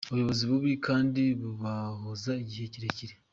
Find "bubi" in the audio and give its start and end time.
0.49-0.71